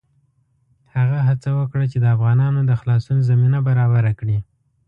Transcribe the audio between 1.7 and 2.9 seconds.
چې د افغانانو د